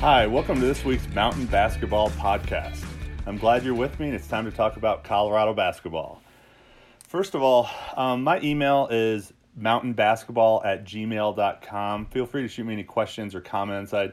Hi, 0.00 0.26
welcome 0.26 0.58
to 0.60 0.66
this 0.66 0.82
week's 0.82 1.06
Mountain 1.08 1.44
Basketball 1.44 2.08
Podcast. 2.12 2.82
I'm 3.26 3.36
glad 3.36 3.62
you're 3.62 3.74
with 3.74 4.00
me, 4.00 4.06
and 4.06 4.14
it's 4.14 4.26
time 4.26 4.46
to 4.46 4.50
talk 4.50 4.78
about 4.78 5.04
Colorado 5.04 5.52
basketball. 5.52 6.22
First 7.06 7.34
of 7.34 7.42
all, 7.42 7.68
um, 7.98 8.24
my 8.24 8.40
email 8.40 8.88
is 8.90 9.34
mountainbasketball 9.60 10.64
at 10.64 10.86
gmail.com. 10.86 12.06
Feel 12.06 12.24
free 12.24 12.40
to 12.40 12.48
shoot 12.48 12.64
me 12.64 12.72
any 12.72 12.82
questions 12.82 13.34
or 13.34 13.42
comments. 13.42 13.92
i 13.92 14.10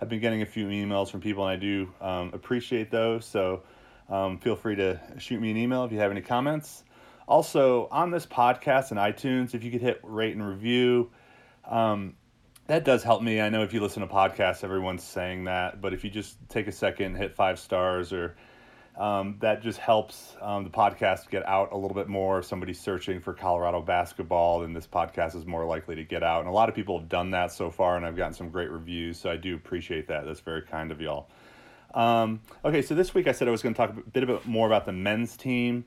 have 0.00 0.08
been 0.08 0.18
getting 0.18 0.42
a 0.42 0.46
few 0.46 0.66
emails 0.66 1.08
from 1.08 1.20
people, 1.20 1.46
and 1.46 1.52
I 1.52 1.56
do 1.56 1.88
um, 2.00 2.32
appreciate 2.34 2.90
those. 2.90 3.24
So 3.24 3.62
um, 4.08 4.38
feel 4.38 4.56
free 4.56 4.74
to 4.74 5.00
shoot 5.18 5.40
me 5.40 5.52
an 5.52 5.56
email 5.56 5.84
if 5.84 5.92
you 5.92 6.00
have 6.00 6.10
any 6.10 6.20
comments. 6.20 6.82
Also, 7.28 7.86
on 7.92 8.10
this 8.10 8.26
podcast 8.26 8.90
and 8.90 8.98
iTunes, 8.98 9.54
if 9.54 9.62
you 9.62 9.70
could 9.70 9.82
hit 9.82 10.00
rate 10.02 10.34
and 10.34 10.44
review, 10.44 11.12
um, 11.64 12.16
that 12.68 12.84
does 12.84 13.02
help 13.02 13.22
me. 13.22 13.40
I 13.40 13.48
know 13.48 13.62
if 13.62 13.72
you 13.72 13.80
listen 13.80 14.06
to 14.06 14.14
podcasts, 14.14 14.62
everyone's 14.62 15.02
saying 15.02 15.44
that, 15.44 15.80
but 15.80 15.94
if 15.94 16.04
you 16.04 16.10
just 16.10 16.36
take 16.50 16.68
a 16.68 16.72
second, 16.72 17.16
hit 17.16 17.34
five 17.34 17.58
stars, 17.58 18.12
or 18.12 18.36
um, 18.94 19.36
that 19.40 19.62
just 19.62 19.78
helps 19.78 20.36
um, 20.42 20.64
the 20.64 20.70
podcast 20.70 21.30
get 21.30 21.46
out 21.46 21.72
a 21.72 21.76
little 21.76 21.94
bit 21.94 22.08
more. 22.08 22.40
If 22.40 22.44
somebody's 22.44 22.78
searching 22.78 23.20
for 23.20 23.32
Colorado 23.32 23.80
basketball, 23.80 24.60
then 24.60 24.74
this 24.74 24.86
podcast 24.86 25.34
is 25.34 25.46
more 25.46 25.64
likely 25.64 25.96
to 25.96 26.04
get 26.04 26.22
out. 26.22 26.40
And 26.40 26.48
a 26.48 26.52
lot 26.52 26.68
of 26.68 26.74
people 26.74 26.98
have 26.98 27.08
done 27.08 27.30
that 27.30 27.52
so 27.52 27.70
far, 27.70 27.96
and 27.96 28.04
I've 28.04 28.16
gotten 28.16 28.34
some 28.34 28.50
great 28.50 28.70
reviews, 28.70 29.18
so 29.18 29.30
I 29.30 29.36
do 29.36 29.54
appreciate 29.54 30.08
that. 30.08 30.26
That's 30.26 30.40
very 30.40 30.62
kind 30.62 30.92
of 30.92 31.00
y'all. 31.00 31.30
Um, 31.94 32.40
okay, 32.66 32.82
so 32.82 32.94
this 32.94 33.14
week 33.14 33.28
I 33.28 33.32
said 33.32 33.48
I 33.48 33.50
was 33.50 33.62
going 33.62 33.74
to 33.74 33.78
talk 33.78 33.96
a 33.96 34.10
bit, 34.10 34.22
a 34.24 34.26
bit 34.26 34.44
more 34.44 34.66
about 34.66 34.84
the 34.84 34.92
men's 34.92 35.38
team 35.38 35.86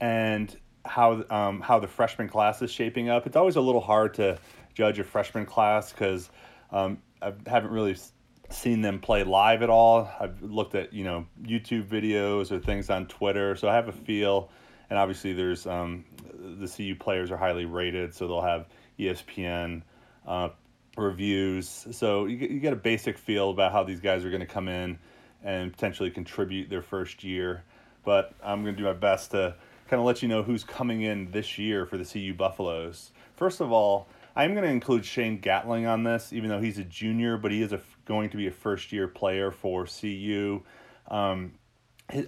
and 0.00 0.56
how 0.84 1.24
um, 1.30 1.60
how 1.60 1.78
the 1.78 1.86
freshman 1.86 2.28
class 2.28 2.62
is 2.62 2.70
shaping 2.70 3.10
up. 3.10 3.26
It's 3.26 3.36
always 3.36 3.56
a 3.56 3.60
little 3.60 3.82
hard 3.82 4.14
to 4.14 4.38
judge 4.74 4.98
a 4.98 5.04
freshman 5.04 5.46
class 5.46 5.92
because 5.92 6.30
um, 6.70 6.98
I 7.20 7.32
haven't 7.46 7.70
really 7.70 7.96
seen 8.50 8.82
them 8.82 8.98
play 9.00 9.24
live 9.24 9.62
at 9.62 9.70
all. 9.70 10.10
I've 10.20 10.42
looked 10.42 10.74
at 10.74 10.92
you 10.92 11.04
know 11.04 11.26
YouTube 11.42 11.86
videos 11.86 12.50
or 12.52 12.58
things 12.58 12.90
on 12.90 13.06
Twitter, 13.06 13.56
so 13.56 13.68
I 13.68 13.74
have 13.74 13.88
a 13.88 13.92
feel. 13.92 14.50
And 14.90 14.98
obviously, 14.98 15.32
there's 15.32 15.66
um, 15.66 16.04
the 16.34 16.68
CU 16.68 16.94
players 16.94 17.30
are 17.30 17.36
highly 17.36 17.64
rated, 17.64 18.14
so 18.14 18.28
they'll 18.28 18.42
have 18.42 18.66
ESPN 18.98 19.82
uh, 20.26 20.50
reviews. 20.96 21.86
So 21.92 22.26
you 22.26 22.36
you 22.36 22.60
get 22.60 22.72
a 22.72 22.76
basic 22.76 23.18
feel 23.18 23.50
about 23.50 23.72
how 23.72 23.84
these 23.84 24.00
guys 24.00 24.24
are 24.24 24.30
going 24.30 24.40
to 24.40 24.46
come 24.46 24.68
in 24.68 24.98
and 25.42 25.72
potentially 25.72 26.10
contribute 26.10 26.70
their 26.70 26.82
first 26.82 27.24
year. 27.24 27.64
But 28.04 28.34
I'm 28.42 28.62
going 28.62 28.74
to 28.74 28.80
do 28.80 28.86
my 28.86 28.92
best 28.92 29.30
to 29.30 29.54
kind 29.88 30.00
of 30.00 30.06
let 30.06 30.22
you 30.22 30.28
know 30.28 30.42
who's 30.42 30.64
coming 30.64 31.02
in 31.02 31.30
this 31.30 31.58
year 31.58 31.86
for 31.86 31.96
the 31.96 32.04
CU 32.04 32.34
Buffaloes. 32.34 33.12
First 33.36 33.60
of 33.60 33.72
all, 33.72 34.08
I'm 34.34 34.52
going 34.52 34.64
to 34.64 34.70
include 34.70 35.04
Shane 35.04 35.38
Gatling 35.38 35.86
on 35.86 36.04
this, 36.04 36.32
even 36.32 36.48
though 36.48 36.60
he's 36.60 36.78
a 36.78 36.84
junior, 36.84 37.36
but 37.36 37.50
he 37.50 37.62
is 37.62 37.72
a, 37.72 37.80
going 38.04 38.30
to 38.30 38.36
be 38.36 38.46
a 38.46 38.50
first 38.50 38.92
year 38.92 39.08
player 39.08 39.50
for 39.50 39.86
CU. 39.86 40.62
Um, 41.08 41.52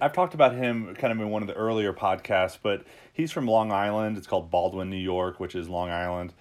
I've 0.01 0.13
talked 0.13 0.33
about 0.33 0.55
him 0.55 0.95
kind 0.95 1.11
of 1.11 1.19
in 1.19 1.29
one 1.29 1.41
of 1.41 1.47
the 1.47 1.53
earlier 1.53 1.93
podcasts, 1.93 2.57
but 2.61 2.85
he's 3.13 3.31
from 3.31 3.47
Long 3.47 3.71
Island. 3.71 4.17
It's 4.17 4.27
called 4.27 4.49
Baldwin, 4.49 4.89
New 4.89 4.97
York, 4.97 5.39
which 5.39 5.55
is 5.55 5.69
Long 5.69 5.89
Island, 5.89 6.33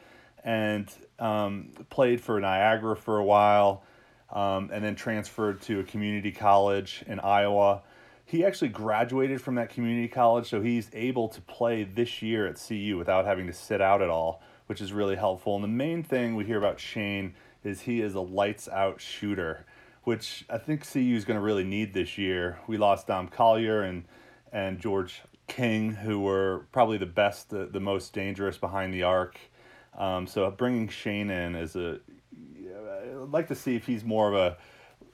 and 0.42 0.90
um, 1.18 1.70
played 1.90 2.20
for 2.20 2.40
Niagara 2.40 2.96
for 2.96 3.18
a 3.18 3.24
while 3.24 3.82
um, 4.34 4.70
and 4.72 4.84
then 4.84 4.96
transferred 4.96 5.62
to 5.62 5.80
a 5.80 5.84
community 5.84 6.32
college 6.32 7.04
in 7.06 7.20
Iowa. 7.20 7.82
He 8.26 8.44
actually 8.44 8.68
graduated 8.68 9.40
from 9.40 9.54
that 9.56 9.70
community 9.70 10.08
college, 10.08 10.48
so 10.48 10.60
he's 10.60 10.90
able 10.92 11.28
to 11.28 11.40
play 11.40 11.84
this 11.84 12.22
year 12.22 12.46
at 12.46 12.60
CU 12.60 12.96
without 12.96 13.26
having 13.26 13.46
to 13.46 13.52
sit 13.52 13.80
out 13.80 14.02
at 14.02 14.08
all, 14.08 14.42
which 14.66 14.80
is 14.80 14.92
really 14.92 15.16
helpful. 15.16 15.54
And 15.54 15.64
the 15.64 15.68
main 15.68 16.02
thing 16.02 16.34
we 16.34 16.44
hear 16.44 16.58
about 16.58 16.80
Shane 16.80 17.34
is 17.62 17.82
he 17.82 18.00
is 18.00 18.14
a 18.14 18.20
lights 18.20 18.68
out 18.68 19.00
shooter, 19.00 19.64
which 20.04 20.44
I 20.48 20.58
think 20.58 20.90
CU 20.90 21.14
is 21.14 21.24
going 21.24 21.38
to 21.38 21.44
really 21.44 21.64
need 21.64 21.94
this 21.94 22.18
year. 22.18 22.58
We 22.66 22.76
lost 22.76 23.06
Dom 23.06 23.28
Collier 23.28 23.82
and 23.82 24.04
and 24.52 24.78
George 24.78 25.22
King, 25.48 25.92
who 25.92 26.20
were 26.20 26.66
probably 26.70 26.96
the 26.96 27.06
best, 27.06 27.50
the, 27.50 27.66
the 27.66 27.80
most 27.80 28.12
dangerous 28.12 28.56
behind 28.56 28.94
the 28.94 29.02
arc. 29.02 29.38
Um, 29.98 30.26
so 30.28 30.48
bringing 30.50 30.88
Shane 30.88 31.28
in 31.28 31.56
is 31.56 31.74
a 31.74 31.98
I'd 33.24 33.30
like 33.30 33.48
to 33.48 33.54
see 33.54 33.76
if 33.76 33.86
he's 33.86 34.04
more 34.04 34.28
of 34.28 34.34
a, 34.34 34.56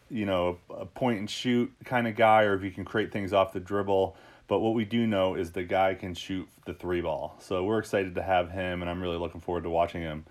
you 0.09 0.27
know, 0.27 0.59
a 0.71 0.87
point 0.87 1.19
and 1.19 1.31
shoot 1.31 1.73
kind 1.85 2.07
of 2.09 2.17
guy, 2.17 2.43
or 2.43 2.55
if 2.55 2.63
he 2.63 2.71
can 2.71 2.85
create 2.85 3.13
things 3.13 3.33
off 3.33 3.53
the 3.53 3.61
dribble. 3.61 4.17
But 4.51 4.59
what 4.59 4.75
we 4.75 4.85
do 4.85 5.07
know 5.07 5.37
is 5.37 5.53
the 5.53 5.63
guy 5.63 5.95
can 5.95 6.13
shoot 6.13 6.49
the 6.65 6.75
three 6.75 7.01
ball. 7.01 7.37
So 7.39 7.63
we're 7.63 7.79
excited 7.79 8.17
to 8.17 8.23
have 8.25 8.51
him, 8.51 8.81
and 8.83 8.91
I'm 8.91 9.01
really 9.01 9.17
looking 9.17 9.41
forward 9.41 9.63
to 9.63 9.71
watching 9.71 10.03
him. 10.03 10.27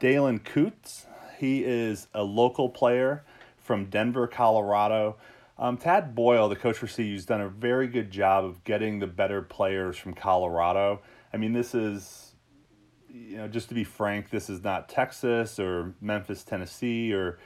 Daylen 0.00 0.40
Kountz, 0.40 1.04
he 1.38 1.62
is 1.62 2.08
a 2.12 2.24
local 2.24 2.68
player 2.68 3.22
from 3.58 3.84
Denver, 3.84 4.26
Colorado. 4.26 5.16
Um, 5.60 5.76
Tad 5.76 6.12
Boyle, 6.12 6.48
the 6.48 6.56
coach 6.56 6.76
for 6.76 6.88
CU, 6.88 7.12
has 7.12 7.24
done 7.24 7.40
a 7.40 7.48
very 7.48 7.86
good 7.86 8.10
job 8.10 8.44
of 8.44 8.64
getting 8.64 8.98
the 8.98 9.06
better 9.06 9.42
players 9.42 9.96
from 9.96 10.14
Colorado. 10.14 11.00
I 11.32 11.36
mean, 11.36 11.52
this 11.52 11.72
is 11.72 12.32
you 13.08 13.36
know, 13.36 13.46
just 13.46 13.68
to 13.68 13.76
be 13.76 13.84
frank, 13.84 14.30
this 14.30 14.50
is 14.50 14.64
not 14.64 14.88
Texas 14.88 15.60
or 15.60 15.94
Memphis, 16.00 16.42
Tennessee, 16.42 17.12
or 17.12 17.38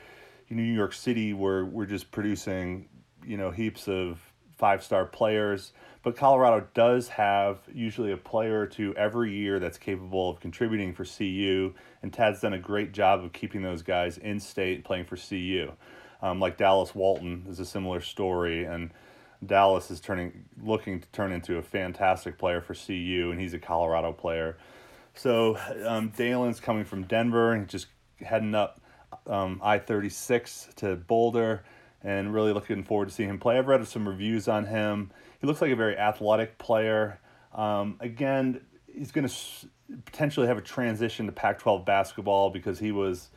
New 0.49 0.63
York 0.63 0.95
City, 0.95 1.35
where 1.35 1.67
we're 1.67 1.85
just 1.85 2.11
producing, 2.11 2.89
you 3.23 3.37
know, 3.37 3.51
heaps 3.51 3.87
of 3.87 4.26
five 4.57 4.83
star 4.83 5.05
players. 5.05 5.73
But 6.03 6.17
Colorado 6.17 6.69
does 6.73 7.09
have 7.09 7.59
usually 7.73 8.13
a 8.13 8.17
player 8.17 8.61
or 8.61 8.67
two 8.67 8.95
every 8.97 9.35
year 9.35 9.59
that's 9.59 9.77
capable 9.77 10.31
of 10.31 10.39
contributing 10.39 10.95
for 10.95 11.05
CU, 11.05 11.75
and 12.01 12.13
Tad's 12.13 12.41
done 12.41 12.53
a 12.53 12.61
great 12.61 12.93
job 12.93 13.25
of 13.25 13.33
keeping 13.33 13.63
those 13.63 13.83
guys 13.83 14.17
in 14.17 14.39
state 14.39 14.85
playing 14.85 15.07
for 15.07 15.17
CU. 15.17 15.73
Um, 16.23 16.39
like 16.39 16.57
Dallas 16.57 16.95
Walton 16.95 17.47
is 17.49 17.59
a 17.59 17.65
similar 17.65 18.01
story, 18.01 18.65
and 18.65 18.93
Dallas 19.45 19.91
is 19.91 20.01
turning 20.01 20.45
looking 20.63 21.01
to 21.01 21.09
turn 21.09 21.33
into 21.33 21.59
a 21.59 21.63
fantastic 21.63 22.39
player 22.39 22.61
for 22.61 22.75
CU, 22.75 23.31
and 23.33 23.41
he's 23.41 23.55
a 23.55 23.59
Colorado 23.59 24.13
player. 24.13 24.57
So 25.15 25.59
um, 25.85 26.11
Daylen's 26.11 26.61
coming 26.61 26.85
from 26.85 27.03
Denver 27.05 27.53
and 27.53 27.67
just 27.67 27.89
heading 28.21 28.55
up 28.55 28.81
um, 29.27 29.61
I 29.63 29.79
36 29.79 30.69
to 30.77 30.97
Boulder 30.97 31.65
and 32.03 32.33
really 32.33 32.53
looking 32.53 32.85
forward 32.85 33.09
to 33.09 33.15
seeing 33.15 33.29
him 33.29 33.39
play. 33.39 33.59
I've 33.59 33.67
read 33.67 33.87
some 33.87 34.09
reviews 34.09 34.49
on 34.49 34.67
him. 34.67 35.11
He 35.41 35.47
looks 35.47 35.61
like 35.61 35.71
a 35.71 35.77
very 35.77 35.97
athletic 35.97 36.59
player. 36.59 37.21
Um, 37.55 37.97
again, 38.01 38.61
he's 38.93 39.11
going 39.13 39.29
to 39.29 39.35
potentially 40.05 40.47
have 40.47 40.59
a 40.59 40.63
transition 40.63 41.27
to 41.27 41.33
Pac 41.33 41.59
12 41.59 41.85
basketball 41.85 42.51
because 42.51 42.79
he 42.79 42.93
was. 42.93 43.31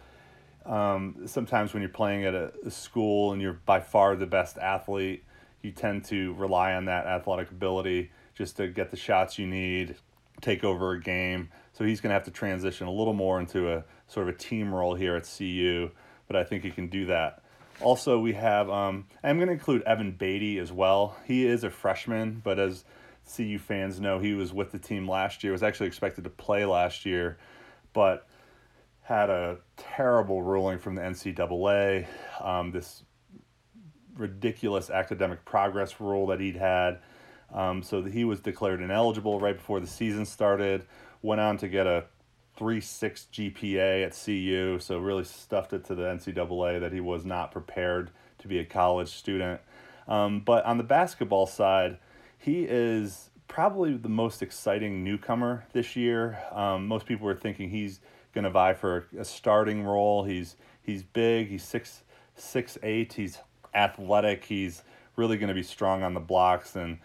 Um, 0.66 1.26
sometimes 1.26 1.74
when 1.74 1.82
you're 1.82 1.90
playing 1.90 2.26
at 2.26 2.36
a, 2.36 2.52
a 2.66 2.70
school 2.70 3.32
and 3.32 3.42
you're 3.42 3.60
by 3.66 3.80
far 3.80 4.16
the 4.16 4.28
best 4.28 4.58
athlete, 4.58 5.24
you 5.62 5.72
tend 5.72 6.06
to 6.06 6.34
rely 6.34 6.74
on 6.74 6.86
that 6.86 7.08
athletic 7.08 7.50
ability 7.50 8.12
just 8.36 8.58
to 8.58 8.68
get 8.68 8.92
the 8.92 8.98
shots 8.98 9.40
you 9.40 9.48
need, 9.48 9.96
take 10.42 10.64
over 10.64 10.92
a 10.94 11.02
game. 11.02 11.50
So 11.74 11.84
he's 11.84 12.02
going 12.02 12.10
to 12.10 12.14
have 12.14 12.24
to 12.26 12.32
transition 12.32 12.88
a 12.88 12.92
little 12.92 13.14
more 13.14 13.40
into 13.40 13.72
a 13.72 13.84
sort 14.08 14.28
of 14.28 14.36
a 14.36 14.38
team 14.38 14.74
role 14.74 14.96
here 14.96 15.16
at 15.16 15.30
CU, 15.38 15.90
but 16.28 16.36
I 16.36 16.44
think 16.44 16.64
he 16.64 16.72
can 16.72 16.88
do 16.88 17.06
that. 17.08 17.44
Also, 17.82 18.20
we 18.20 18.34
have, 18.34 18.70
um, 18.70 19.08
I'm 19.24 19.38
going 19.38 19.48
to 19.48 19.54
include 19.54 19.84
Evan 19.84 20.14
Battey 20.14 20.60
as 20.60 20.72
well. 20.72 21.16
He 21.26 21.46
is 21.46 21.64
a 21.64 21.70
freshman, 21.70 22.42
but 22.44 22.60
as 22.60 22.84
CU 23.36 23.58
fans 23.58 24.00
know, 24.00 24.20
he 24.20 24.34
was 24.34 24.52
with 24.54 24.72
the 24.72 24.80
team 24.80 25.08
last 25.08 25.44
year, 25.44 25.54
was 25.54 25.64
actually 25.64 25.88
expected 25.88 26.26
to 26.26 26.30
play 26.30 26.66
last 26.66 27.06
year, 27.06 27.38
but 27.94 28.28
had 29.02 29.30
a 29.30 29.60
terrible 29.78 30.42
ruling 30.42 30.78
from 30.78 30.96
the 30.96 31.02
NCAA. 31.02 32.06
Um, 32.42 32.72
this 32.72 33.04
ridiculous 34.16 34.90
academic 34.90 35.46
progress 35.46 36.02
rule 36.02 36.28
that 36.28 36.40
he'd 36.42 36.58
had 36.58 37.00
um, 37.54 37.82
so 37.82 38.04
he 38.04 38.24
was 38.24 38.40
declared 38.40 38.82
ineligible 38.82 39.40
right 39.40 39.56
before 39.56 39.80
the 39.80 39.88
season 39.88 40.26
started. 40.26 40.86
Went 41.22 41.42
on 41.42 41.58
to 41.58 41.68
get 41.68 41.88
a 41.88 42.06
3.6 42.60 43.54
GPA 43.54 44.06
at 44.06 44.26
CU, 44.26 44.80
so 44.80 44.98
really 45.00 45.24
stuffed 45.24 45.72
it 45.72 45.86
to 45.86 45.96
the 45.96 46.04
NCAA 46.04 46.82
that 46.82 46.92
he 46.92 47.00
was 47.00 47.24
not 47.24 47.52
prepared 47.52 48.12
to 48.40 48.48
be 48.48 48.60
a 48.60 48.66
college 48.66 49.10
student. 49.10 49.62
Um, 50.08 50.42
but 50.42 50.66
on 50.66 50.78
the 50.78 50.84
basketball 50.84 51.46
side, 51.46 51.98
he 52.38 52.64
is 52.64 53.30
probably 53.48 53.96
the 53.96 54.10
most 54.10 54.42
exciting 54.42 55.04
newcomer 55.04 55.66
this 55.72 55.96
year. 55.96 56.40
Um, 56.52 56.88
most 56.88 57.06
people 57.06 57.26
were 57.26 57.36
thinking 57.36 57.70
he's 57.70 58.02
going 58.34 58.44
to 58.44 58.50
vie 58.50 58.74
for 58.74 59.08
a 59.18 59.24
starting 59.24 59.84
role. 59.84 60.24
He's 60.24 60.56
he's 60.82 61.04
big. 61.04 61.48
He's 61.50 61.64
six 61.64 62.04
six 62.36 62.78
eight. 62.84 63.14
He's 63.14 63.40
athletic. 63.74 64.46
He's 64.46 64.84
really 65.16 65.38
going 65.38 65.50
to 65.50 65.54
be 65.54 65.64
strong 65.64 66.04
on 66.04 66.14
the 66.14 66.20
blocks 66.20 66.76
and 66.76 67.00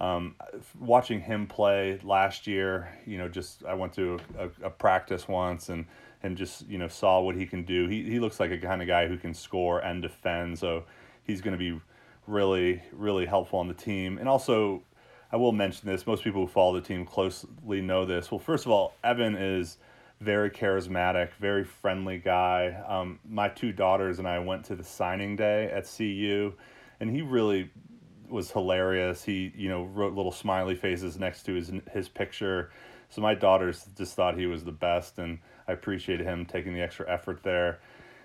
um, 0.00 0.34
watching 0.78 1.20
him 1.20 1.46
play 1.46 2.00
last 2.02 2.46
year, 2.46 2.88
you 3.06 3.18
know, 3.18 3.28
just 3.28 3.64
I 3.64 3.74
went 3.74 3.92
to 3.94 4.18
a, 4.38 4.48
a, 4.66 4.70
practice 4.70 5.28
once 5.28 5.68
and 5.68 5.84
and 6.22 6.38
just 6.38 6.66
you 6.68 6.78
know 6.78 6.88
saw 6.88 7.20
what 7.20 7.36
he 7.36 7.44
can 7.44 7.64
do. 7.64 7.86
He 7.86 8.02
he 8.04 8.18
looks 8.18 8.40
like 8.40 8.50
a 8.50 8.58
kind 8.58 8.80
of 8.80 8.88
guy 8.88 9.06
who 9.06 9.18
can 9.18 9.34
score 9.34 9.80
and 9.80 10.00
defend, 10.00 10.58
so 10.58 10.84
he's 11.24 11.42
going 11.42 11.52
to 11.52 11.58
be 11.58 11.78
really 12.26 12.82
really 12.92 13.26
helpful 13.26 13.58
on 13.58 13.68
the 13.68 13.74
team. 13.74 14.16
And 14.16 14.26
also, 14.26 14.82
I 15.32 15.36
will 15.36 15.52
mention 15.52 15.86
this: 15.86 16.06
most 16.06 16.24
people 16.24 16.46
who 16.46 16.48
follow 16.48 16.72
the 16.72 16.86
team 16.86 17.04
closely 17.04 17.82
know 17.82 18.06
this. 18.06 18.30
Well, 18.30 18.40
first 18.40 18.64
of 18.64 18.72
all, 18.72 18.94
Evan 19.04 19.36
is 19.36 19.76
very 20.22 20.50
charismatic, 20.50 21.30
very 21.38 21.64
friendly 21.64 22.16
guy. 22.16 22.82
Um, 22.88 23.18
my 23.28 23.50
two 23.50 23.72
daughters 23.72 24.18
and 24.18 24.26
I 24.26 24.38
went 24.38 24.64
to 24.66 24.76
the 24.76 24.84
signing 24.84 25.36
day 25.36 25.70
at 25.70 25.86
CU, 25.94 26.54
and 27.00 27.10
he 27.10 27.20
really 27.20 27.70
was 28.30 28.50
hilarious. 28.50 29.24
He, 29.24 29.52
you 29.56 29.68
know, 29.68 29.84
wrote 29.84 30.14
little 30.14 30.32
smiley 30.32 30.74
faces 30.74 31.18
next 31.18 31.44
to 31.44 31.54
his 31.54 31.72
his 31.92 32.08
picture. 32.08 32.70
So 33.08 33.20
my 33.20 33.34
daughters 33.34 33.86
just 33.96 34.14
thought 34.14 34.38
he 34.38 34.46
was 34.46 34.64
the 34.64 34.72
best, 34.72 35.18
and 35.18 35.40
I 35.66 35.72
appreciated 35.72 36.24
him 36.26 36.46
taking 36.46 36.74
the 36.74 36.80
extra 36.80 37.10
effort 37.10 37.42
there. 37.42 37.80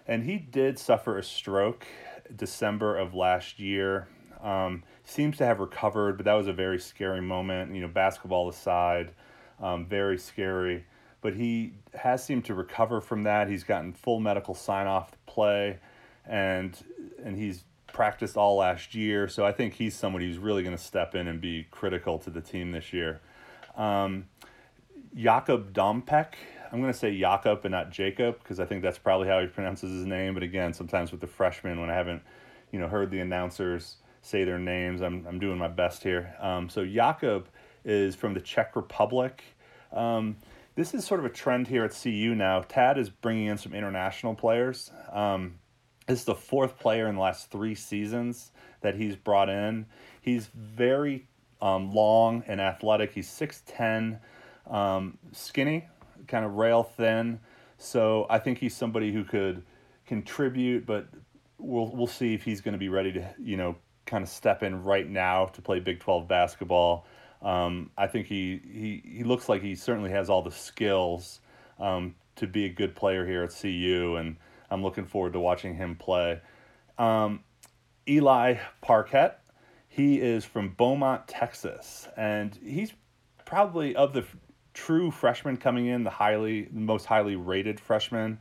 And 0.07 0.23
he 0.23 0.37
did 0.37 0.77
suffer 0.77 1.17
a 1.17 1.23
stroke 1.23 1.87
December 2.35 2.97
of 2.97 3.15
last 3.15 3.59
year. 3.59 4.07
Um, 4.41 4.83
seems 5.03 5.37
to 5.37 5.45
have 5.45 5.59
recovered, 5.59 6.17
but 6.17 6.25
that 6.25 6.33
was 6.33 6.47
a 6.47 6.53
very 6.53 6.79
scary 6.79 7.21
moment. 7.21 7.73
You 7.73 7.81
know, 7.81 7.87
basketball 7.87 8.47
aside, 8.47 9.11
um, 9.59 9.87
very 9.87 10.19
scary. 10.19 10.85
But 11.21 11.33
he 11.33 11.73
has 11.95 12.23
seemed 12.23 12.45
to 12.45 12.53
recover 12.53 13.01
from 13.01 13.23
that. 13.23 13.49
He's 13.49 13.63
gotten 13.63 13.93
full 13.93 14.19
medical 14.19 14.53
sign 14.53 14.85
off 14.85 15.11
to 15.11 15.17
play, 15.25 15.79
and 16.27 16.77
and 17.23 17.35
he's 17.35 17.63
practiced 17.95 18.35
all 18.35 18.57
last 18.57 18.93
year. 18.93 19.29
So 19.29 19.45
I 19.45 19.53
think 19.53 19.75
he's 19.75 19.95
somebody 19.95 20.27
who's 20.27 20.37
really 20.37 20.63
going 20.63 20.75
to 20.75 20.83
step 20.83 21.15
in 21.15 21.29
and 21.29 21.39
be 21.39 21.65
critical 21.71 22.19
to 22.19 22.29
the 22.29 22.41
team 22.41 22.73
this 22.73 22.91
year. 22.91 23.21
Um, 23.77 24.25
Jakob 25.15 25.73
Dombek. 25.73 26.33
I'm 26.71 26.81
going 26.81 26.91
to 26.91 26.99
say 26.99 27.17
Jakob 27.17 27.63
and 27.63 27.71
not 27.71 27.91
Jacob 27.91 28.39
because 28.39 28.59
I 28.59 28.65
think 28.65 28.81
that's 28.83 28.97
probably 28.97 29.29
how 29.29 29.39
he 29.39 29.47
pronounces 29.47 29.91
his 29.91 30.05
name. 30.05 30.33
But 30.33 30.43
again, 30.43 30.73
sometimes 30.73 31.11
with 31.11 31.21
the 31.21 31.27
freshmen, 31.27 31.79
when 31.79 31.89
I 31.89 31.93
haven't, 31.93 32.21
you 32.69 32.79
know, 32.79 32.89
heard 32.89 33.11
the 33.11 33.21
announcers 33.21 33.95
say 34.21 34.43
their 34.43 34.59
names, 34.59 35.01
I'm, 35.01 35.25
I'm 35.25 35.39
doing 35.39 35.57
my 35.57 35.69
best 35.69 36.03
here. 36.03 36.35
Um, 36.41 36.67
so 36.67 36.85
Jakob 36.85 37.47
is 37.85 38.13
from 38.13 38.33
the 38.33 38.41
Czech 38.41 38.75
Republic. 38.75 39.41
Um, 39.93 40.35
this 40.75 40.93
is 40.93 41.05
sort 41.05 41.21
of 41.21 41.25
a 41.25 41.29
trend 41.29 41.69
here 41.69 41.85
at 41.85 41.97
CU 41.97 42.35
now. 42.35 42.59
Tad 42.67 42.97
is 42.97 43.09
bringing 43.09 43.45
in 43.45 43.57
some 43.57 43.73
international 43.73 44.35
players. 44.35 44.91
Um, 45.13 45.59
this 46.07 46.19
is 46.19 46.25
the 46.25 46.35
fourth 46.35 46.77
player 46.77 47.07
in 47.07 47.15
the 47.15 47.21
last 47.21 47.49
three 47.49 47.75
seasons 47.75 48.51
that 48.81 48.95
he's 48.95 49.15
brought 49.15 49.49
in. 49.49 49.85
He's 50.21 50.47
very 50.47 51.27
um, 51.61 51.91
long 51.91 52.43
and 52.47 52.61
athletic. 52.61 53.13
He's 53.13 53.27
6'10, 53.27 54.19
um, 54.69 55.17
skinny, 55.31 55.87
kind 56.27 56.45
of 56.45 56.53
rail 56.53 56.83
thin. 56.83 57.39
So 57.77 58.25
I 58.29 58.39
think 58.39 58.59
he's 58.59 58.75
somebody 58.75 59.11
who 59.11 59.23
could 59.23 59.63
contribute, 60.05 60.85
but 60.85 61.07
we'll 61.57 61.87
we'll 61.87 62.07
see 62.07 62.33
if 62.33 62.43
he's 62.43 62.61
going 62.61 62.73
to 62.73 62.79
be 62.79 62.89
ready 62.89 63.11
to 63.13 63.27
you 63.39 63.57
know 63.57 63.75
kind 64.05 64.23
of 64.23 64.29
step 64.29 64.63
in 64.63 64.83
right 64.83 65.09
now 65.09 65.45
to 65.47 65.61
play 65.61 65.79
Big 65.79 65.99
Twelve 65.99 66.27
basketball. 66.27 67.05
Um, 67.41 67.91
I 67.97 68.07
think 68.07 68.27
he, 68.27 68.61
he 68.63 69.17
he 69.17 69.23
looks 69.23 69.49
like 69.49 69.61
he 69.61 69.75
certainly 69.75 70.11
has 70.11 70.29
all 70.29 70.41
the 70.41 70.51
skills 70.51 71.41
um, 71.79 72.15
to 72.37 72.47
be 72.47 72.65
a 72.65 72.69
good 72.69 72.95
player 72.95 73.25
here 73.25 73.43
at 73.43 73.53
CU, 73.59 74.15
and 74.17 74.37
I'm 74.75 74.83
looking 74.83 75.05
forward 75.05 75.33
to 75.33 75.39
watching 75.39 75.75
him 75.75 75.95
play. 75.95 76.41
Um, 76.97 77.43
Eli 78.07 78.57
Parquet, 78.81 79.31
he 79.87 80.19
is 80.19 80.43
from 80.43 80.75
Beaumont, 80.77 81.29
Texas, 81.29 82.09
and 82.17 82.59
he's 82.61 82.91
probably 83.45 83.95
of 83.95 84.11
the 84.11 84.25
true 84.73 85.11
freshman 85.11 85.55
coming 85.55 85.85
in, 85.85 86.03
the 86.03 86.09
highly 86.09 86.67
most 86.71 87.05
highly 87.05 87.37
rated 87.37 87.79
freshman. 87.79 88.37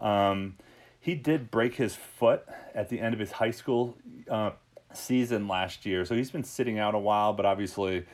Um, 0.00 0.56
he 1.00 1.16
did 1.16 1.50
break 1.50 1.74
his 1.74 1.96
foot 1.96 2.44
at 2.76 2.88
the 2.88 3.00
end 3.00 3.12
of 3.12 3.18
his 3.18 3.32
high 3.32 3.50
school 3.50 3.96
uh, 4.30 4.52
season 4.94 5.48
last 5.48 5.84
year, 5.84 6.04
so 6.04 6.14
he's 6.14 6.30
been 6.30 6.44
sitting 6.44 6.78
out 6.78 6.94
a 6.94 6.98
while. 6.98 7.32
But 7.32 7.44
obviously, 7.44 8.06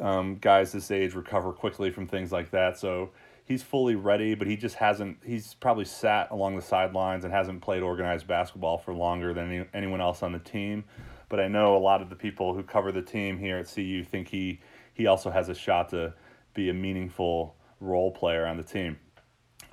um, 0.00 0.36
guys 0.36 0.72
this 0.72 0.90
age 0.90 1.14
recover 1.14 1.52
quickly 1.52 1.90
from 1.90 2.06
things 2.06 2.32
like 2.32 2.50
that, 2.52 2.78
so 2.78 3.10
he's 3.44 3.62
fully 3.62 3.94
ready. 3.94 4.34
But 4.34 4.46
he 4.46 4.56
just 4.56 4.76
hasn't. 4.76 5.18
He's 5.24 5.54
probably 5.54 5.84
sat 5.84 6.30
along 6.30 6.56
the 6.56 6.62
sidelines 6.62 7.24
and 7.24 7.32
hasn't 7.32 7.62
played 7.62 7.82
organized 7.82 8.26
basketball 8.26 8.78
for 8.78 8.92
longer 8.94 9.32
than 9.32 9.52
any, 9.52 9.66
anyone 9.74 10.00
else 10.00 10.22
on 10.22 10.32
the 10.32 10.38
team. 10.38 10.84
But 11.28 11.40
I 11.40 11.48
know 11.48 11.76
a 11.76 11.78
lot 11.78 12.02
of 12.02 12.10
the 12.10 12.16
people 12.16 12.54
who 12.54 12.62
cover 12.62 12.92
the 12.92 13.02
team 13.02 13.38
here 13.38 13.58
at 13.58 13.72
CU 13.72 14.04
think 14.04 14.28
he 14.28 14.60
he 14.92 15.06
also 15.06 15.30
has 15.30 15.48
a 15.48 15.54
shot 15.54 15.90
to 15.90 16.14
be 16.54 16.68
a 16.68 16.74
meaningful 16.74 17.56
role 17.80 18.10
player 18.10 18.46
on 18.46 18.56
the 18.56 18.62
team. 18.62 18.98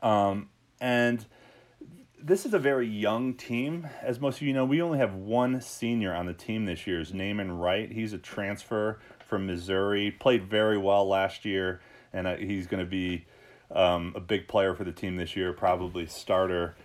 Um, 0.02 0.50
and 0.80 1.26
this 2.20 2.46
is 2.46 2.54
a 2.54 2.60
very 2.60 2.88
young 2.88 3.34
team. 3.36 3.88
As 4.02 4.20
most 4.20 4.38
of 4.38 4.44
you 4.44 4.54
know, 4.54 4.66
we 4.66 4.82
only 4.82 4.98
have 4.98 5.14
one 5.14 5.62
senior 5.62 6.14
on 6.14 6.26
the 6.26 6.34
team 6.34 6.66
this 6.66 6.86
year, 6.86 7.00
is 7.00 7.12
Namon 7.12 7.60
Wright. 7.60 7.92
He's 7.92 8.14
a 8.14 8.18
transfer 8.18 9.00
from 9.28 9.46
Missouri, 9.46 10.12
played 10.12 10.50
very 10.50 10.78
well 10.78 11.08
last 11.08 11.46
year, 11.46 11.82
and 12.14 12.28
uh, 12.28 12.36
he's 12.36 12.68
going 12.68 12.84
to 12.84 12.90
be 12.90 13.26
um, 13.74 14.14
a 14.16 14.20
big 14.20 14.48
player 14.48 14.74
for 14.74 14.84
the 14.84 14.92
team 14.92 15.16
this 15.16 15.36
year, 15.36 15.54
probably 15.54 16.06
starter. 16.06 16.76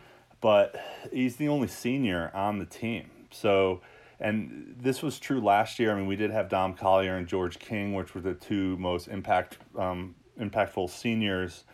But 0.41 0.77
he's 1.13 1.37
the 1.37 1.49
only 1.49 1.69
senior 1.69 2.31
on 2.35 2.59
the 2.59 2.67
team. 2.67 3.11
So, 3.31 3.81
and 4.21 4.77
this 4.79 5.03
was 5.03 5.19
true 5.19 5.41
last 5.41 5.79
year. 5.79 5.93
I 5.93 5.95
mean, 5.97 6.07
we 6.07 6.17
did 6.17 6.31
have 6.31 6.49
Dom 6.49 6.75
Collier 6.75 7.17
and 7.17 7.27
George 7.27 7.59
King, 7.59 7.95
which 7.95 8.15
were 8.15 8.21
the 8.21 8.35
two 8.35 8.77
most 8.77 9.09
impact 9.09 9.59
um, 9.79 10.15
impactful 10.39 10.91
seniors, 10.91 11.65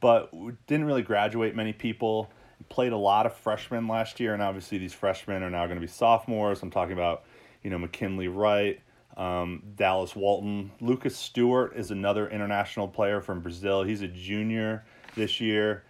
but 0.00 0.30
didn't 0.66 0.86
really 0.86 1.02
graduate 1.02 1.54
many 1.54 1.72
people. 1.72 2.30
Played 2.68 2.92
a 2.92 2.96
lot 2.96 3.26
of 3.26 3.34
freshmen 3.34 3.86
last 3.86 4.18
year, 4.18 4.32
and 4.32 4.42
obviously 4.42 4.78
these 4.78 4.92
freshmen 4.92 5.42
are 5.42 5.50
now 5.50 5.66
going 5.66 5.76
to 5.76 5.80
be 5.80 5.86
sophomores. 5.86 6.62
I'm 6.62 6.70
talking 6.70 6.94
about, 6.94 7.24
you 7.62 7.70
know, 7.70 7.78
McKinley 7.78 8.28
Wright, 8.28 8.80
um, 9.18 9.62
Dallas 9.74 10.16
Walton, 10.16 10.70
Lucas 10.80 11.16
Siewert 11.16 11.76
is 11.76 11.90
another 11.90 12.28
international 12.30 12.88
player 12.88 13.20
from 13.20 13.40
Brazil. 13.40 13.82
He's 13.82 14.00
a 14.00 14.08
junior 14.08 14.84
this 15.14 15.40
year, 15.40 15.84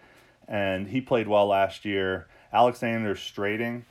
and 0.49 0.89
he 0.89 1.01
played 1.01 1.29
well 1.29 1.47
last 1.47 1.85
year. 1.85 2.27
Alexander 2.53 3.15
Strating 3.15 3.85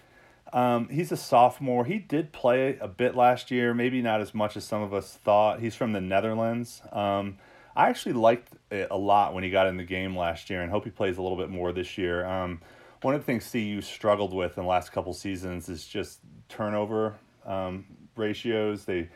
um, 0.53 0.89
he's 0.89 1.11
a 1.11 1.17
sophomore. 1.17 1.85
He 1.85 1.99
did 1.99 2.31
play 2.31 2.77
a 2.79 2.87
bit 2.87 3.15
last 3.15 3.51
year, 3.51 3.73
maybe 3.73 4.01
not 4.01 4.21
as 4.21 4.33
much 4.33 4.55
as 4.55 4.63
some 4.63 4.81
of 4.81 4.93
us 4.93 5.13
thought. 5.23 5.59
He's 5.59 5.75
from 5.75 5.93
the 5.93 6.01
Netherlands. 6.01 6.81
Um, 6.91 7.37
I 7.75 7.89
actually 7.89 8.13
liked 8.13 8.53
it 8.71 8.87
a 8.89 8.97
lot 8.97 9.33
when 9.33 9.43
he 9.43 9.49
got 9.49 9.67
in 9.67 9.77
the 9.77 9.83
game 9.83 10.17
last 10.17 10.49
year 10.49 10.61
and 10.61 10.71
hope 10.71 10.83
he 10.83 10.89
plays 10.89 11.17
a 11.17 11.21
little 11.21 11.37
bit 11.37 11.49
more 11.49 11.71
this 11.71 11.97
year. 11.97 12.25
Um, 12.25 12.61
one 13.01 13.13
of 13.13 13.21
the 13.21 13.25
things 13.25 13.49
CU 13.51 13.81
struggled 13.81 14.33
with 14.33 14.57
in 14.57 14.63
the 14.63 14.69
last 14.69 14.91
couple 14.91 15.13
seasons 15.13 15.69
is 15.69 15.85
just 15.85 16.19
turnover 16.49 17.15
um, 17.45 17.85
ratios. 18.15 18.85
They 18.85 19.09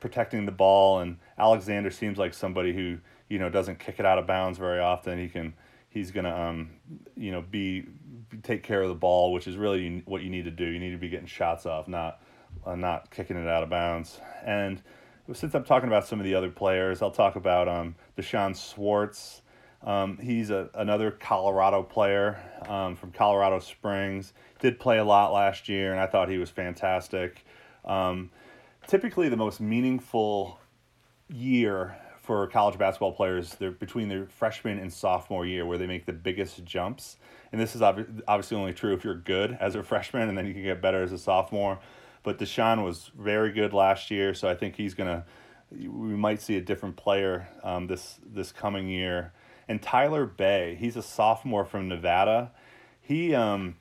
protecting 0.00 0.46
the 0.46 0.52
ball, 0.52 1.00
and 1.00 1.18
Alexander 1.38 1.90
seems 1.90 2.18
like 2.18 2.34
somebody 2.34 2.72
who 2.72 2.98
you 3.28 3.38
know 3.38 3.48
doesn't 3.48 3.78
kick 3.78 4.00
it 4.00 4.06
out 4.06 4.18
of 4.18 4.26
bounds 4.26 4.58
very 4.58 4.80
often. 4.80 5.18
He 5.18 5.28
can 5.28 5.54
he's 5.88 6.10
gonna 6.10 6.34
um, 6.34 6.70
you 7.16 7.30
know 7.30 7.42
be 7.42 7.84
take 8.42 8.62
care 8.62 8.82
of 8.82 8.88
the 8.88 8.94
ball, 8.94 9.32
which 9.32 9.46
is 9.46 9.56
really 9.56 10.02
what 10.06 10.22
you 10.22 10.30
need 10.30 10.44
to 10.44 10.50
do. 10.50 10.64
You 10.64 10.78
need 10.78 10.92
to 10.92 10.98
be 10.98 11.08
getting 11.08 11.26
shots 11.26 11.66
off, 11.66 11.88
not 11.88 12.22
uh, 12.64 12.74
not 12.74 13.10
kicking 13.10 13.36
it 13.36 13.48
out 13.48 13.62
of 13.62 13.70
bounds. 13.70 14.20
And 14.44 14.82
since 15.32 15.54
I'm 15.54 15.64
talking 15.64 15.88
about 15.88 16.06
some 16.06 16.18
of 16.18 16.24
the 16.24 16.34
other 16.34 16.50
players, 16.50 17.02
I'll 17.02 17.10
talk 17.10 17.36
about 17.36 17.68
um, 17.68 17.94
D'Shawn 18.16 18.54
Schwartz. 18.54 19.42
Um, 19.82 20.18
he's 20.18 20.50
a, 20.50 20.68
another 20.74 21.10
Colorado 21.10 21.82
player 21.82 22.38
um, 22.68 22.96
from 22.96 23.12
Colorado 23.12 23.60
Springs. 23.60 24.32
Did 24.60 24.78
play 24.78 24.98
a 24.98 25.04
lot 25.04 25.32
last 25.32 25.68
year, 25.68 25.92
and 25.92 26.00
I 26.00 26.06
thought 26.06 26.28
he 26.28 26.38
was 26.38 26.50
fantastic. 26.50 27.44
Um, 27.84 28.30
typically, 28.86 29.28
the 29.28 29.36
most 29.36 29.60
meaningful 29.60 30.58
year 31.28 31.96
for 32.18 32.46
college 32.48 32.78
basketball 32.78 33.12
players, 33.12 33.54
they're 33.54 33.70
between 33.70 34.08
their 34.08 34.26
freshman 34.26 34.78
and 34.78 34.92
sophomore 34.92 35.46
year, 35.46 35.66
where 35.66 35.78
they 35.78 35.86
make 35.86 36.06
the 36.06 36.12
biggest 36.12 36.64
jumps 36.64 37.16
and 37.52 37.60
this 37.60 37.74
is 37.74 37.82
ob- 37.82 38.22
obviously 38.28 38.56
only 38.56 38.72
true 38.72 38.94
if 38.94 39.04
you're 39.04 39.14
good 39.14 39.56
as 39.60 39.74
a 39.74 39.82
freshman, 39.82 40.28
and 40.28 40.36
then 40.36 40.46
you 40.46 40.54
can 40.54 40.62
get 40.62 40.80
better 40.80 41.02
as 41.02 41.12
a 41.12 41.18
sophomore. 41.18 41.78
But 42.22 42.38
D'Shawn 42.38 42.84
was 42.84 43.10
very 43.18 43.50
good 43.52 43.72
last 43.72 44.10
year, 44.10 44.34
so 44.34 44.48
I 44.48 44.54
think 44.54 44.76
he's 44.76 44.94
gonna. 44.94 45.24
We 45.70 45.86
might 46.16 46.42
see 46.42 46.56
a 46.56 46.60
different 46.60 46.96
player 46.96 47.48
um, 47.62 47.86
this 47.86 48.18
this 48.24 48.52
coming 48.52 48.88
year. 48.88 49.32
And 49.68 49.80
Tyler 49.80 50.26
Bey 50.26 50.76
he's 50.78 50.96
a 50.96 51.02
sophomore 51.02 51.64
from 51.64 51.88
Nevada. 51.88 52.50
He 53.00 53.34
um, 53.34 53.76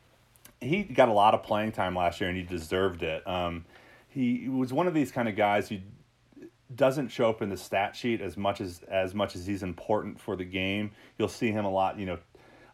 he 0.62 0.84
got 0.84 1.10
a 1.10 1.14
lot 1.14 1.34
of 1.34 1.44
playing 1.44 1.74
time 1.74 1.96
last 1.96 2.22
year, 2.22 2.30
and 2.30 2.38
he 2.38 2.44
deserved 2.44 3.04
it. 3.04 3.28
Um, 3.28 3.66
he 4.10 4.50
was 4.50 4.74
one 4.74 4.88
of 4.88 4.94
these 4.94 5.12
kind 5.12 5.30
of 5.30 5.36
guys 5.36 5.70
who 5.70 5.78
doesn't 6.74 7.10
show 7.10 7.30
up 7.30 7.42
in 7.42 7.50
the 7.50 7.58
stat 7.58 7.96
sheet 7.96 8.22
as 8.22 8.38
much 8.38 8.62
as 8.62 8.82
as 8.88 9.14
much 9.14 9.36
as 9.36 9.46
he's 9.46 9.64
important 9.64 10.20
for 10.20 10.36
the 10.36 10.44
game. 10.44 10.92
You'll 11.18 11.28
see 11.28 11.52
him 11.52 11.66
a 11.66 11.72
lot, 11.72 11.98
you 11.98 12.06
know, 12.06 12.18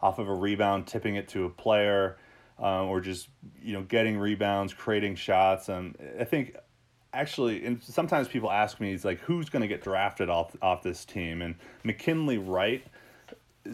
off 0.02 0.20
of 0.20 0.28
a 0.28 0.34
rebound, 0.34 0.88
tipping 0.88 1.16
it 1.16 1.28
to 1.30 1.46
a 1.46 1.50
player, 1.50 2.18
um, 2.60 2.88
or 2.88 3.00
just 3.02 3.30
you 3.62 3.74
know 3.74 3.84
getting 3.84 4.18
rebounds, 4.18 4.74
creating 4.74 5.16
shots. 5.16 5.70
And 5.70 5.98
I 6.20 6.24
think 6.24 6.56
actually, 7.14 7.66
and 7.66 7.82
sometimes 7.84 8.28
people 8.28 8.52
ask 8.52 8.80
me, 8.80 8.94
it's 8.94 9.06
like 9.06 9.20
who's 9.20 9.50
going 9.50 9.62
to 9.62 9.68
get 9.68 9.82
drafted 9.82 10.30
off 10.30 10.56
off 10.62 10.84
this 10.84 11.06
team? 11.06 11.42
And 11.42 11.56
McKinley 11.84 12.38
Wright 12.38 12.86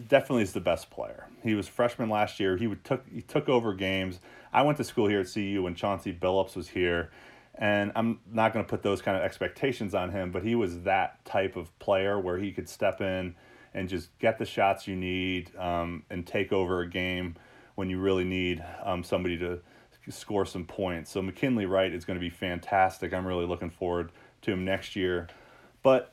definitely 0.07 0.43
is 0.43 0.53
the 0.53 0.61
best 0.61 0.89
player. 0.89 1.27
He 1.43 1.55
was 1.55 1.67
freshman 1.67 2.09
last 2.09 2.39
year. 2.39 2.57
He 2.57 2.67
would 2.67 2.83
took 2.83 3.03
he 3.11 3.21
took 3.21 3.49
over 3.49 3.73
games. 3.73 4.19
I 4.53 4.63
went 4.63 4.77
to 4.77 4.83
school 4.83 5.07
here 5.07 5.21
at 5.21 5.33
CU 5.33 5.63
when 5.63 5.75
Chauncey 5.75 6.13
Billups 6.13 6.55
was 6.55 6.67
here. 6.67 7.11
And 7.61 7.91
I'm 7.95 8.19
not 8.29 8.53
going 8.53 8.65
to 8.65 8.69
put 8.69 8.81
those 8.81 9.03
kind 9.03 9.15
of 9.15 9.23
expectations 9.23 9.93
on 9.93 10.11
him, 10.11 10.31
but 10.31 10.43
he 10.43 10.55
was 10.55 10.81
that 10.81 11.23
type 11.25 11.55
of 11.55 11.77
player 11.77 12.19
where 12.19 12.39
he 12.39 12.51
could 12.51 12.67
step 12.67 13.01
in 13.01 13.35
and 13.73 13.87
just 13.87 14.17
get 14.17 14.39
the 14.39 14.45
shots 14.45 14.87
you 14.87 14.95
need 14.95 15.55
um, 15.57 16.03
and 16.09 16.25
take 16.25 16.51
over 16.51 16.81
a 16.81 16.89
game 16.89 17.35
when 17.75 17.87
you 17.87 17.99
really 17.99 18.23
need 18.23 18.65
um, 18.83 19.03
somebody 19.03 19.37
to 19.37 19.61
score 20.09 20.43
some 20.43 20.65
points. 20.65 21.11
So 21.11 21.21
McKinley 21.21 21.67
Wright 21.67 21.93
is 21.93 22.03
going 22.03 22.19
to 22.19 22.21
be 22.21 22.31
fantastic. 22.31 23.13
I'm 23.13 23.27
really 23.27 23.45
looking 23.45 23.69
forward 23.69 24.11
to 24.41 24.51
him 24.51 24.65
next 24.65 24.95
year. 24.95 25.27
But 25.83 26.11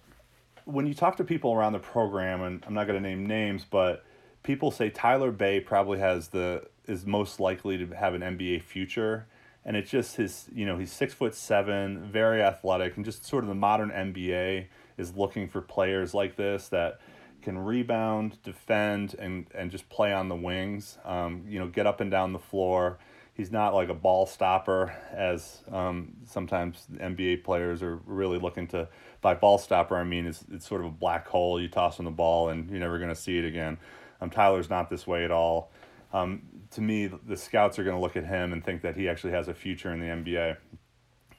when 0.66 0.86
you 0.86 0.92
talk 0.92 1.16
to 1.16 1.24
people 1.24 1.54
around 1.54 1.72
the 1.72 1.78
program, 1.78 2.42
and 2.42 2.62
I'm 2.66 2.74
not 2.74 2.86
going 2.86 3.02
to 3.02 3.08
name 3.08 3.24
names, 3.24 3.64
but 3.68 4.04
people 4.42 4.70
say 4.70 4.90
Tyler 4.90 5.32
Bey 5.32 5.60
probably 5.60 5.98
has 5.98 6.28
the 6.28 6.68
is 6.86 7.06
most 7.06 7.40
likely 7.40 7.78
to 7.78 7.86
have 7.94 8.14
an 8.14 8.22
NBA 8.22 8.62
future, 8.62 9.26
and 9.68 9.76
it's 9.76 9.90
just 9.90 10.16
his 10.16 10.46
you 10.52 10.64
know 10.64 10.78
he's 10.78 10.90
six 10.90 11.12
foot 11.12 11.34
seven, 11.34 12.10
very 12.10 12.42
athletic, 12.42 12.96
and 12.96 13.04
just 13.04 13.24
sort 13.26 13.44
of 13.44 13.48
the 13.48 13.54
modern 13.54 13.90
NBA 13.90 14.66
is 14.96 15.14
looking 15.14 15.46
for 15.46 15.60
players 15.60 16.14
like 16.14 16.36
this 16.36 16.68
that 16.70 16.98
can 17.42 17.58
rebound, 17.58 18.42
defend, 18.42 19.14
and 19.18 19.46
and 19.54 19.70
just 19.70 19.88
play 19.90 20.12
on 20.12 20.28
the 20.28 20.34
wings. 20.34 20.96
Um, 21.04 21.44
you 21.46 21.58
know, 21.58 21.68
get 21.68 21.86
up 21.86 22.00
and 22.00 22.10
down 22.10 22.32
the 22.32 22.38
floor 22.38 22.98
he's 23.38 23.52
not 23.52 23.72
like 23.72 23.88
a 23.88 23.94
ball 23.94 24.26
stopper 24.26 24.92
as 25.12 25.62
um, 25.70 26.12
sometimes 26.26 26.86
NBA 26.96 27.44
players 27.44 27.82
are 27.82 28.00
really 28.04 28.38
looking 28.38 28.66
to. 28.66 28.88
By 29.20 29.34
ball 29.34 29.58
stopper, 29.58 29.96
I 29.96 30.04
mean 30.04 30.26
it's, 30.26 30.44
it's 30.52 30.68
sort 30.68 30.80
of 30.80 30.88
a 30.88 30.90
black 30.90 31.26
hole. 31.28 31.60
You 31.60 31.68
toss 31.68 31.98
him 31.98 32.04
the 32.04 32.10
ball 32.10 32.50
and 32.50 32.68
you're 32.68 32.80
never 32.80 32.98
going 32.98 33.10
to 33.10 33.16
see 33.16 33.38
it 33.38 33.44
again. 33.44 33.78
Um, 34.20 34.30
Tyler's 34.30 34.68
not 34.68 34.90
this 34.90 35.06
way 35.06 35.24
at 35.24 35.30
all. 35.30 35.70
Um, 36.12 36.42
to 36.72 36.80
me, 36.80 37.06
the 37.06 37.36
scouts 37.36 37.78
are 37.78 37.84
going 37.84 37.96
to 37.96 38.00
look 38.00 38.16
at 38.16 38.24
him 38.24 38.52
and 38.52 38.64
think 38.64 38.82
that 38.82 38.96
he 38.96 39.08
actually 39.08 39.32
has 39.32 39.48
a 39.48 39.54
future 39.54 39.92
in 39.92 40.00
the 40.00 40.06
NBA. 40.06 40.56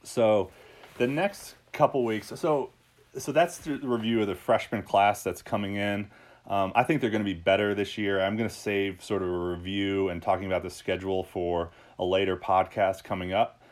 So, 0.02 0.50
the 0.98 1.06
next 1.06 1.54
couple 1.72 2.04
weeks, 2.04 2.32
so 2.34 2.70
so 3.18 3.32
that's 3.32 3.58
the 3.58 3.78
review 3.78 4.20
of 4.20 4.28
the 4.28 4.34
freshman 4.34 4.82
class 4.82 5.22
that's 5.22 5.42
coming 5.42 5.76
in. 5.76 6.10
Um, 6.46 6.72
I 6.74 6.84
think 6.84 7.00
they're 7.00 7.10
going 7.10 7.24
to 7.24 7.32
be 7.32 7.38
better 7.38 7.74
this 7.74 7.98
year. 7.98 8.20
I'm 8.20 8.36
going 8.36 8.48
to 8.48 8.54
save 8.54 9.02
sort 9.02 9.22
of 9.22 9.28
a 9.28 9.50
review 9.50 10.08
and 10.08 10.22
talking 10.22 10.46
about 10.46 10.62
the 10.62 10.70
schedule 10.70 11.24
for 11.24 11.70
a 11.98 12.04
later 12.04 12.36
podcast 12.36 13.04
coming 13.04 13.32
up 13.32 13.62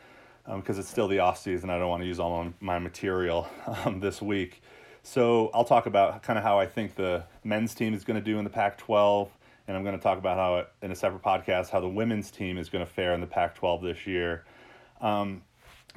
because 0.45 0.77
um, 0.77 0.79
it's 0.79 0.89
still 0.89 1.07
the 1.07 1.19
off 1.19 1.39
season. 1.39 1.69
I 1.69 1.77
don't 1.77 1.89
want 1.89 2.03
to 2.03 2.07
use 2.07 2.19
all 2.19 2.53
my 2.59 2.79
material 2.79 3.47
um, 3.85 3.99
this 3.99 4.21
week. 4.21 4.61
So 5.03 5.49
I'll 5.53 5.65
talk 5.65 5.85
about 5.85 6.23
kind 6.23 6.37
of 6.37 6.43
how 6.43 6.59
I 6.59 6.65
think 6.65 6.95
the 6.95 7.23
men's 7.43 7.73
team 7.73 7.93
is 7.93 8.03
going 8.03 8.19
to 8.19 8.23
do 8.23 8.37
in 8.37 8.43
the 8.43 8.49
Pac-12, 8.49 9.29
and 9.69 9.77
I'm 9.77 9.83
going 9.83 9.95
to 9.95 10.01
talk 10.01 10.17
about 10.17 10.35
how 10.35 10.55
it, 10.57 10.69
in 10.81 10.91
a 10.91 10.95
separate 10.95 11.21
podcast 11.21 11.69
how 11.69 11.79
the 11.79 11.87
women's 11.87 12.31
team 12.31 12.57
is 12.57 12.69
going 12.69 12.83
to 12.83 12.91
fare 12.91 13.13
in 13.13 13.21
the 13.21 13.27
Pac-12 13.27 13.83
this 13.83 14.07
year. 14.07 14.43
Um, 14.99 15.43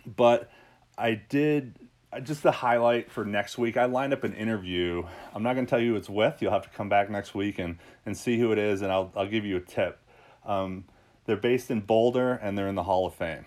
but 0.05 0.51
I 0.99 1.15
did 1.15 1.75
just 2.23 2.43
the 2.43 2.53
highlight 2.53 3.11
for 3.11 3.25
next 3.25 3.57
week. 3.57 3.79
I 3.79 3.87
lined 3.87 4.13
up 4.13 4.25
an 4.25 4.35
interview. 4.35 5.05
I'm 5.35 5.43
not 5.43 5.55
going 5.55 5.65
to 5.65 5.71
tell 5.71 5.81
you 5.81 5.93
who 5.93 5.97
it's 5.97 6.11
with. 6.11 6.43
You'll 6.43 6.53
have 6.53 6.65
to 6.65 6.69
come 6.69 6.91
back 6.91 7.09
next 7.09 7.35
week 7.35 7.59
and, 7.59 7.79
and 8.05 8.15
see 8.15 8.39
who 8.39 8.53
it 8.53 8.59
is, 8.59 8.83
and 8.83 8.93
I'll 8.93 9.11
I'll 9.17 9.27
give 9.27 9.47
you 9.47 9.57
a 9.57 9.61
tip. 9.61 9.99
Um, 10.45 10.85
they're 11.25 11.37
based 11.37 11.71
in 11.71 11.81
Boulder 11.81 12.33
and 12.33 12.59
they're 12.59 12.69
in 12.69 12.75
the 12.75 12.83
Hall 12.83 13.07
of 13.07 13.15
Fame. 13.15 13.47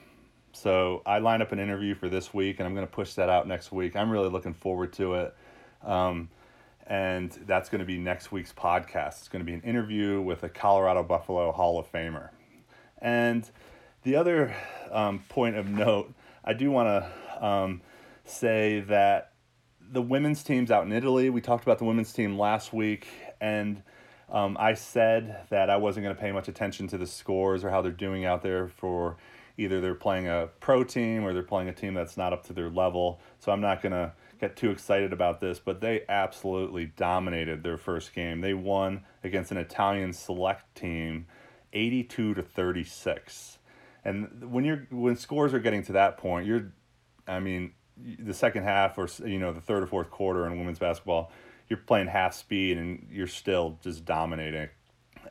So 0.53 1.03
I 1.05 1.19
lined 1.19 1.43
up 1.43 1.51
an 1.51 1.59
interview 1.59 1.93
for 1.93 2.09
this 2.09 2.33
week, 2.33 2.59
and 2.59 2.65
I'm 2.65 2.73
going 2.73 2.87
to 2.87 2.91
push 2.91 3.13
that 3.13 3.29
out 3.29 3.47
next 3.47 3.71
week. 3.71 3.95
I'm 3.95 4.09
really 4.09 4.29
looking 4.29 4.55
forward 4.55 4.93
to 4.93 5.13
it. 5.15 5.35
Um, 5.83 6.29
and 6.87 7.31
that's 7.47 7.69
going 7.69 7.79
to 7.79 7.85
be 7.85 7.97
next 7.97 8.31
week's 8.31 8.53
podcast. 8.53 9.19
It's 9.19 9.27
going 9.27 9.43
to 9.43 9.45
be 9.45 9.53
an 9.53 9.61
interview 9.61 10.21
with 10.21 10.43
a 10.43 10.49
Colorado 10.49 11.03
Buffalo 11.03 11.51
Hall 11.51 11.79
of 11.79 11.91
Famer. 11.91 12.29
And 12.99 13.49
the 14.03 14.15
other 14.15 14.55
um, 14.91 15.23
point 15.29 15.55
of 15.55 15.67
note, 15.67 16.13
I 16.43 16.53
do 16.53 16.69
want 16.71 16.87
to 16.87 17.45
um, 17.45 17.81
say 18.23 18.81
that 18.81 19.31
the 19.81 20.01
women's 20.01 20.43
team's 20.43 20.71
out 20.71 20.85
in 20.85 20.91
Italy. 20.91 21.29
We 21.29 21.41
talked 21.41 21.63
about 21.63 21.79
the 21.79 21.85
women's 21.85 22.13
team 22.13 22.37
last 22.37 22.73
week, 22.73 23.07
and 23.41 23.81
um, 24.29 24.57
I 24.59 24.73
said 24.73 25.45
that 25.49 25.69
I 25.69 25.77
wasn't 25.77 26.03
going 26.03 26.15
to 26.15 26.21
pay 26.21 26.31
much 26.31 26.47
attention 26.47 26.87
to 26.89 26.97
the 26.97 27.07
scores 27.07 27.63
or 27.63 27.69
how 27.69 27.81
they're 27.81 27.91
doing 27.91 28.25
out 28.25 28.41
there 28.41 28.67
for 28.67 29.17
either 29.57 29.79
they're 29.81 29.95
playing 29.95 30.27
a 30.27 30.49
pro 30.59 30.83
team 30.83 31.23
or 31.23 31.33
they're 31.33 31.43
playing 31.43 31.69
a 31.69 31.73
team 31.73 31.93
that's 31.93 32.17
not 32.17 32.33
up 32.33 32.45
to 32.45 32.53
their 32.53 32.69
level. 32.69 33.19
So 33.39 33.51
I'm 33.51 33.61
not 33.61 33.81
going 33.81 33.93
to 33.93 34.13
get 34.39 34.55
too 34.55 34.71
excited 34.71 35.13
about 35.13 35.39
this, 35.39 35.59
but 35.59 35.81
they 35.81 36.03
absolutely 36.09 36.85
dominated 36.85 37.63
their 37.63 37.77
first 37.77 38.13
game. 38.13 38.41
They 38.41 38.53
won 38.53 39.03
against 39.23 39.51
an 39.51 39.57
Italian 39.57 40.13
select 40.13 40.75
team 40.75 41.27
82 41.73 42.35
to 42.35 42.41
36. 42.41 43.59
And 44.03 44.51
when 44.51 44.63
you're 44.65 44.87
when 44.91 45.15
scores 45.15 45.53
are 45.53 45.59
getting 45.59 45.83
to 45.83 45.93
that 45.93 46.17
point, 46.17 46.45
you're 46.45 46.71
I 47.27 47.39
mean, 47.39 47.73
the 47.97 48.33
second 48.33 48.63
half 48.63 48.97
or 48.97 49.07
you 49.25 49.39
know, 49.39 49.51
the 49.51 49.61
third 49.61 49.83
or 49.83 49.87
fourth 49.87 50.11
quarter 50.11 50.45
in 50.45 50.57
women's 50.57 50.79
basketball, 50.79 51.31
you're 51.67 51.77
playing 51.77 52.07
half 52.07 52.33
speed 52.33 52.77
and 52.77 53.07
you're 53.11 53.27
still 53.27 53.79
just 53.81 54.05
dominating. 54.05 54.69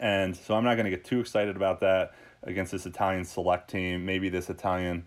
And 0.01 0.37
so 0.37 0.55
I'm 0.55 0.65
not 0.65 0.75
going 0.75 0.87
to 0.87 0.91
get 0.91 1.05
too 1.05 1.21
excited 1.21 1.57
about 1.57 1.81
that 1.81 2.15
against 2.43 2.73
this 2.73 2.85
Italian 2.85 3.25
select 3.25 3.71
team. 3.71 4.05
Maybe 4.05 4.29
this 4.29 4.51
Italian 4.51 5.07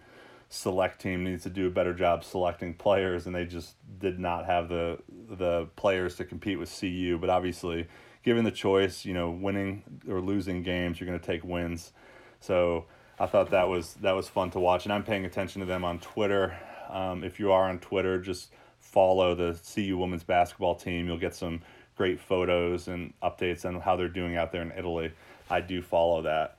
select 0.49 1.01
team 1.01 1.23
needs 1.23 1.43
to 1.43 1.49
do 1.49 1.67
a 1.67 1.69
better 1.69 1.93
job 1.93 2.23
selecting 2.23 2.73
players 2.73 3.25
and 3.25 3.35
they 3.35 3.45
just 3.45 3.75
did 3.99 4.19
not 4.19 4.45
have 4.45 4.69
the 4.69 4.97
the 5.29 5.67
players 5.75 6.15
to 6.15 6.25
compete 6.25 6.57
with 6.57 6.73
CU, 6.79 7.17
but 7.19 7.29
obviously 7.29 7.87
given 8.23 8.43
the 8.43 8.51
choice, 8.51 9.05
you 9.05 9.13
know, 9.13 9.29
winning 9.29 9.83
or 10.09 10.19
losing 10.19 10.63
games, 10.63 10.99
you're 10.99 11.07
going 11.07 11.19
to 11.19 11.25
take 11.25 11.43
wins. 11.43 11.93
So 12.39 12.85
I 13.19 13.25
thought 13.25 13.51
that 13.51 13.67
was 13.67 13.95
that 13.95 14.13
was 14.13 14.27
fun 14.27 14.51
to 14.51 14.59
watch 14.59 14.85
and 14.85 14.93
I'm 14.93 15.03
paying 15.03 15.25
attention 15.25 15.59
to 15.61 15.65
them 15.65 15.83
on 15.83 15.99
Twitter. 15.99 16.57
Um, 16.89 17.23
if 17.23 17.39
you 17.39 17.51
are 17.51 17.69
on 17.69 17.79
Twitter, 17.79 18.19
just 18.19 18.51
follow 18.79 19.35
the 19.35 19.59
CU 19.73 19.97
women's 19.97 20.23
basketball 20.23 20.75
team. 20.75 21.07
You'll 21.07 21.17
get 21.17 21.35
some 21.35 21.61
great 21.95 22.19
photos 22.19 22.87
and 22.87 23.13
updates 23.21 23.65
on 23.65 23.81
how 23.81 23.95
they're 23.95 24.07
doing 24.07 24.37
out 24.37 24.51
there 24.51 24.61
in 24.61 24.71
Italy. 24.71 25.11
I 25.49 25.61
do 25.61 25.81
follow 25.81 26.21
that. 26.21 26.57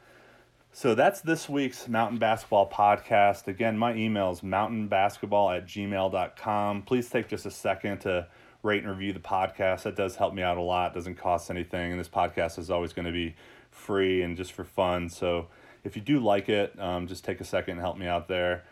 So 0.72 0.94
that's 0.94 1.20
this 1.20 1.48
week's 1.48 1.88
Mountain 1.88 2.18
Basketball 2.18 2.70
Podcast. 2.70 3.48
Again, 3.48 3.76
my 3.76 3.94
email 3.94 4.30
is 4.30 4.42
mountainbasketball 4.42 5.56
at 5.56 5.66
gmail.com. 5.66 6.82
Please 6.82 7.08
take 7.08 7.28
just 7.28 7.46
a 7.46 7.50
second 7.50 8.00
to 8.00 8.28
rate 8.62 8.82
and 8.82 8.90
review 8.90 9.12
the 9.12 9.18
podcast. 9.18 9.82
That 9.82 9.96
does 9.96 10.16
help 10.16 10.34
me 10.34 10.42
out 10.42 10.56
a 10.56 10.62
lot. 10.62 10.92
It 10.92 10.94
doesn't 10.94 11.16
cost 11.16 11.50
anything. 11.50 11.92
And 11.92 12.00
this 12.00 12.08
podcast 12.08 12.58
is 12.58 12.70
always 12.70 12.92
going 12.92 13.06
to 13.06 13.12
be 13.12 13.34
free 13.70 14.22
and 14.22 14.36
just 14.36 14.52
for 14.52 14.64
fun. 14.64 15.08
So 15.08 15.48
if 15.84 15.96
you 15.96 16.02
do 16.02 16.20
like 16.20 16.48
it, 16.48 16.78
um, 16.78 17.06
just 17.06 17.24
take 17.24 17.40
a 17.40 17.44
second 17.44 17.72
and 17.72 17.80
help 17.80 17.96
me 17.96 18.06
out 18.06 18.28
there. 18.28 18.64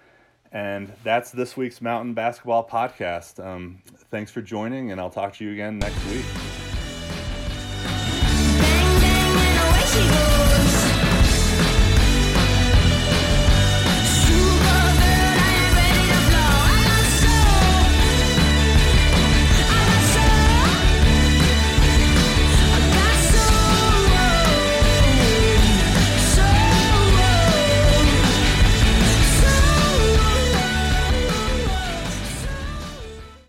And 0.53 0.93
that's 1.03 1.33
this 1.33 1.57
week's 1.57 1.81
Mountain 1.81 2.15
Basketball 2.15 2.69
Podcast. 2.69 3.45
Um, 3.45 3.83
thanks 4.11 4.31
for 4.31 4.43
joining, 4.43 4.93
and 4.93 5.01
I'll 5.01 5.11
talk 5.11 5.35
to 5.35 5.45
you 5.45 5.53
again 5.53 5.79
next 5.79 6.05
week. 6.07 6.25